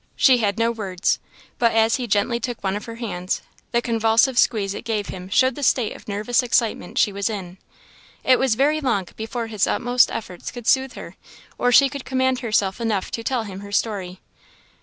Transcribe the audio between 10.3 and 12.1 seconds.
could soothe her, or she could